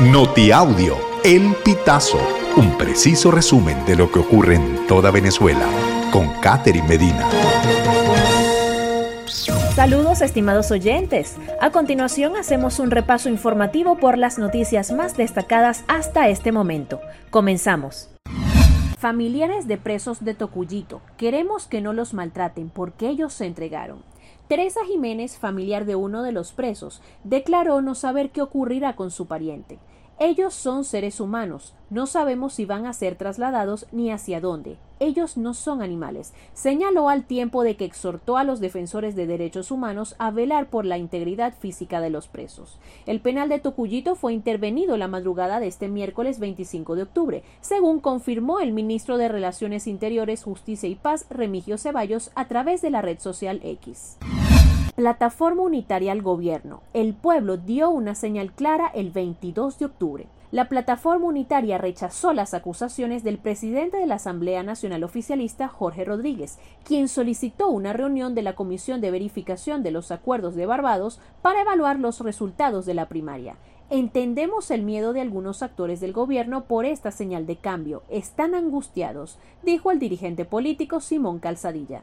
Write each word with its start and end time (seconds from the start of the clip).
Notiaudio, 0.00 0.98
El 1.24 1.54
Pitazo, 1.64 2.18
un 2.58 2.76
preciso 2.76 3.30
resumen 3.30 3.82
de 3.86 3.96
lo 3.96 4.12
que 4.12 4.18
ocurre 4.18 4.56
en 4.56 4.86
toda 4.86 5.10
Venezuela, 5.10 5.66
con 6.12 6.28
Catherine 6.42 6.86
Medina. 6.86 7.26
Saludos 9.74 10.20
estimados 10.20 10.70
oyentes. 10.70 11.36
A 11.62 11.70
continuación 11.70 12.36
hacemos 12.36 12.78
un 12.78 12.90
repaso 12.90 13.30
informativo 13.30 13.96
por 13.96 14.18
las 14.18 14.38
noticias 14.38 14.92
más 14.92 15.16
destacadas 15.16 15.82
hasta 15.88 16.28
este 16.28 16.52
momento. 16.52 17.00
Comenzamos. 17.30 18.10
Familiares 18.98 19.66
de 19.66 19.78
presos 19.78 20.22
de 20.22 20.34
Tocuyito, 20.34 21.00
queremos 21.16 21.66
que 21.66 21.80
no 21.80 21.94
los 21.94 22.12
maltraten 22.12 22.68
porque 22.68 23.08
ellos 23.08 23.32
se 23.32 23.46
entregaron. 23.46 24.02
Teresa 24.48 24.84
Jiménez, 24.86 25.38
familiar 25.38 25.86
de 25.86 25.96
uno 25.96 26.22
de 26.22 26.30
los 26.30 26.52
presos, 26.52 27.02
declaró 27.24 27.82
no 27.82 27.96
saber 27.96 28.30
qué 28.30 28.42
ocurrirá 28.42 28.94
con 28.94 29.10
su 29.10 29.26
pariente. 29.26 29.80
Ellos 30.18 30.54
son 30.54 30.84
seres 30.84 31.20
humanos, 31.20 31.74
no 31.90 32.06
sabemos 32.06 32.54
si 32.54 32.64
van 32.64 32.86
a 32.86 32.94
ser 32.94 33.16
trasladados 33.16 33.86
ni 33.92 34.10
hacia 34.10 34.40
dónde. 34.40 34.78
Ellos 34.98 35.36
no 35.36 35.52
son 35.52 35.82
animales. 35.82 36.32
Señaló 36.54 37.10
al 37.10 37.24
tiempo 37.24 37.62
de 37.62 37.76
que 37.76 37.84
exhortó 37.84 38.38
a 38.38 38.44
los 38.44 38.60
defensores 38.60 39.14
de 39.14 39.26
derechos 39.26 39.70
humanos 39.70 40.16
a 40.18 40.30
velar 40.30 40.70
por 40.70 40.86
la 40.86 40.96
integridad 40.96 41.52
física 41.58 42.00
de 42.00 42.08
los 42.08 42.28
presos. 42.28 42.78
El 43.04 43.20
penal 43.20 43.50
de 43.50 43.58
Tocuyito 43.58 44.14
fue 44.14 44.32
intervenido 44.32 44.96
la 44.96 45.06
madrugada 45.06 45.60
de 45.60 45.66
este 45.66 45.88
miércoles 45.88 46.38
25 46.38 46.96
de 46.96 47.02
octubre, 47.02 47.42
según 47.60 48.00
confirmó 48.00 48.60
el 48.60 48.72
ministro 48.72 49.18
de 49.18 49.28
Relaciones 49.28 49.86
Interiores, 49.86 50.44
Justicia 50.44 50.88
y 50.88 50.94
Paz, 50.94 51.26
Remigio 51.28 51.76
Ceballos, 51.76 52.30
a 52.34 52.48
través 52.48 52.80
de 52.80 52.88
la 52.88 53.02
red 53.02 53.18
social 53.18 53.60
X. 53.62 54.16
Plataforma 54.96 55.60
Unitaria 55.60 56.10
al 56.10 56.22
Gobierno. 56.22 56.80
El 56.94 57.12
pueblo 57.12 57.58
dio 57.58 57.90
una 57.90 58.14
señal 58.14 58.52
clara 58.52 58.90
el 58.94 59.10
22 59.10 59.78
de 59.78 59.84
octubre. 59.84 60.26
La 60.52 60.70
plataforma 60.70 61.26
unitaria 61.26 61.76
rechazó 61.76 62.32
las 62.32 62.54
acusaciones 62.54 63.22
del 63.22 63.36
presidente 63.36 63.98
de 63.98 64.06
la 64.06 64.14
Asamblea 64.14 64.62
Nacional 64.62 65.04
Oficialista, 65.04 65.68
Jorge 65.68 66.06
Rodríguez, 66.06 66.58
quien 66.82 67.08
solicitó 67.08 67.68
una 67.68 67.92
reunión 67.92 68.34
de 68.34 68.40
la 68.40 68.54
Comisión 68.54 69.02
de 69.02 69.10
Verificación 69.10 69.82
de 69.82 69.90
los 69.90 70.10
Acuerdos 70.10 70.54
de 70.54 70.64
Barbados 70.64 71.20
para 71.42 71.60
evaluar 71.60 71.98
los 71.98 72.20
resultados 72.20 72.86
de 72.86 72.94
la 72.94 73.06
primaria. 73.06 73.56
Entendemos 73.90 74.70
el 74.70 74.82
miedo 74.82 75.12
de 75.12 75.20
algunos 75.20 75.62
actores 75.62 76.00
del 76.00 76.14
gobierno 76.14 76.64
por 76.64 76.86
esta 76.86 77.10
señal 77.10 77.44
de 77.44 77.56
cambio. 77.56 78.02
Están 78.08 78.54
angustiados, 78.54 79.38
dijo 79.62 79.90
el 79.90 79.98
dirigente 79.98 80.46
político 80.46 81.00
Simón 81.00 81.38
Calzadilla. 81.38 82.02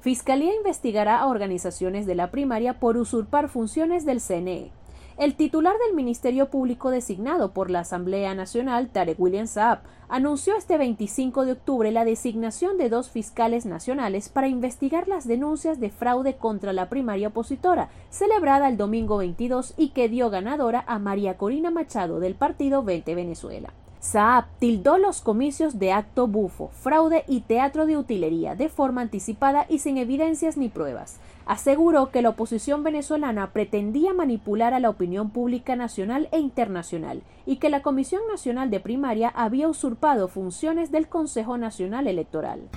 Fiscalía 0.01 0.53
investigará 0.57 1.21
a 1.21 1.29
organizaciones 1.29 2.07
de 2.07 2.17
la 2.17 2.33
primaria 2.33 2.81
por 2.81 2.97
usurpar 2.97 3.49
funciones 3.49 4.05
del 4.05 4.21
CNE. 4.21 4.73
El 5.23 5.37
titular 5.37 5.77
del 5.87 5.95
Ministerio 5.95 6.51
Público 6.51 6.91
designado 6.91 7.53
por 7.53 7.71
la 7.71 7.79
Asamblea 7.79 8.35
Nacional, 8.35 8.89
Tarek 8.89 9.21
William 9.21 9.47
Saab, 9.47 9.79
anunció 10.09 10.57
este 10.57 10.77
25 10.77 11.45
de 11.45 11.53
octubre 11.53 11.93
la 11.93 12.05
designación 12.05 12.77
de 12.77 12.89
dos 12.89 13.09
fiscales 13.09 13.65
nacionales 13.65 14.29
para 14.29 14.49
investigar 14.49 15.07
las 15.07 15.29
denuncias 15.29 15.79
de 15.79 15.91
fraude 15.91 16.35
contra 16.35 16.73
la 16.73 16.89
primaria 16.89 17.29
opositora, 17.29 17.89
celebrada 18.11 18.69
el 18.69 18.77
domingo 18.77 19.19
22 19.19 19.75
y 19.77 19.91
que 19.91 20.09
dio 20.09 20.29
ganadora 20.29 20.83
a 20.89 20.99
María 20.99 21.39
Corina 21.39 21.71
Machado 21.71 22.19
del 22.19 22.35
partido 22.35 22.83
20 22.83 23.15
Venezuela. 23.15 23.73
Saab 24.03 24.47
tildó 24.59 24.99
los 24.99 25.21
comicios 25.21 25.79
de 25.79 25.93
acto 25.93 26.27
bufo, 26.27 26.73
fraude 26.81 27.23
y 27.29 27.43
teatro 27.43 27.87
de 27.87 27.97
utilería 27.97 28.57
de 28.57 28.69
forma 28.69 29.01
anticipada 29.01 29.65
y 29.69 29.79
sin 29.79 29.97
evidencias 29.97 30.57
ni 30.57 30.69
pruebas. 30.69 31.21
Aseguró 31.47 32.11
que 32.11 32.21
la 32.21 32.31
oposición 32.31 32.83
venezolana 32.83 33.53
pretendía 33.53 34.13
manipular 34.13 34.75
a 34.75 34.81
la 34.81 34.91
opinión 34.91 35.31
pública 35.31 35.77
nacional 35.77 36.29
e 36.33 36.41
internacional 36.41 37.23
y 37.47 37.57
que 37.59 37.71
la 37.71 37.83
Comisión 37.83 38.23
Nacional 38.29 38.71
de 38.71 38.81
Primaria 38.81 39.29
había 39.29 39.69
usurpado 39.69 40.27
funciones 40.27 40.91
del 40.91 41.07
Consejo 41.07 41.57
Nacional 41.57 42.09
Electoral. 42.09 42.71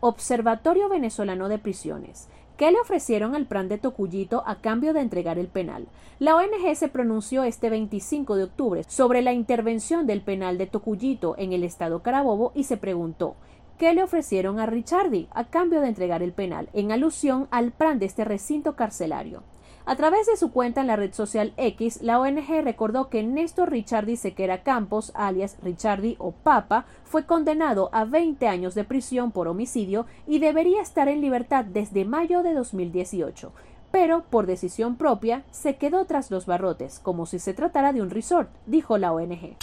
Observatorio 0.00 0.88
Venezolano 0.88 1.50
de 1.50 1.58
Prisiones. 1.58 2.28
¿Qué 2.58 2.72
le 2.72 2.80
ofrecieron 2.80 3.36
al 3.36 3.46
plan 3.46 3.68
de 3.68 3.78
Tocuyito 3.78 4.42
a 4.44 4.56
cambio 4.56 4.92
de 4.92 5.00
entregar 5.00 5.38
el 5.38 5.46
penal? 5.46 5.86
La 6.18 6.34
ONG 6.34 6.74
se 6.74 6.88
pronunció 6.88 7.44
este 7.44 7.70
25 7.70 8.34
de 8.34 8.42
octubre 8.42 8.82
sobre 8.88 9.22
la 9.22 9.32
intervención 9.32 10.08
del 10.08 10.22
penal 10.22 10.58
de 10.58 10.66
Tocuyito 10.66 11.36
en 11.38 11.52
el 11.52 11.62
estado 11.62 12.02
Carabobo 12.02 12.50
y 12.56 12.64
se 12.64 12.76
preguntó 12.76 13.36
¿Qué 13.78 13.94
le 13.94 14.02
ofrecieron 14.02 14.58
a 14.58 14.66
Richardi 14.66 15.28
a 15.30 15.44
cambio 15.44 15.80
de 15.80 15.86
entregar 15.86 16.20
el 16.20 16.32
penal, 16.32 16.68
en 16.72 16.90
alusión 16.90 17.46
al 17.52 17.70
plan 17.70 18.00
de 18.00 18.06
este 18.06 18.24
recinto 18.24 18.74
carcelario. 18.74 19.44
A 19.88 19.96
través 19.96 20.26
de 20.26 20.36
su 20.36 20.52
cuenta 20.52 20.82
en 20.82 20.86
la 20.86 20.96
red 20.96 21.14
social 21.14 21.54
X, 21.56 22.00
la 22.02 22.20
ONG 22.20 22.62
recordó 22.62 23.08
que 23.08 23.22
Néstor 23.22 23.70
Richardi 23.70 24.18
Sequera 24.18 24.62
Campos, 24.62 25.12
alias 25.14 25.56
Richardi 25.62 26.14
o 26.18 26.32
Papa, 26.32 26.84
fue 27.04 27.24
condenado 27.24 27.88
a 27.94 28.04
20 28.04 28.48
años 28.48 28.74
de 28.74 28.84
prisión 28.84 29.32
por 29.32 29.48
homicidio 29.48 30.04
y 30.26 30.40
debería 30.40 30.82
estar 30.82 31.08
en 31.08 31.22
libertad 31.22 31.64
desde 31.64 32.04
mayo 32.04 32.42
de 32.42 32.52
2018 32.52 33.50
pero 33.90 34.24
por 34.28 34.44
decisión 34.44 34.96
propia 34.96 35.44
se 35.50 35.76
quedó 35.76 36.04
tras 36.04 36.30
los 36.30 36.44
barrotes, 36.44 36.98
como 36.98 37.24
si 37.24 37.38
se 37.38 37.54
tratara 37.54 37.94
de 37.94 38.02
un 38.02 38.10
resort, 38.10 38.50
dijo 38.66 38.98
la 38.98 39.14
ONG. 39.14 39.56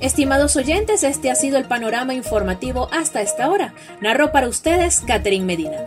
Estimados 0.00 0.54
oyentes, 0.56 1.02
este 1.02 1.30
ha 1.30 1.34
sido 1.34 1.56
el 1.56 1.64
panorama 1.64 2.12
informativo 2.12 2.88
hasta 2.92 3.22
esta 3.22 3.48
hora. 3.48 3.72
Narró 4.02 4.32
para 4.32 4.48
ustedes 4.48 5.00
Catherine 5.00 5.46
Medina. 5.46 5.86